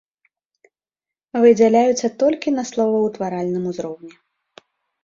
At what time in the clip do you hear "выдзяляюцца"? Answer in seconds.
1.43-2.07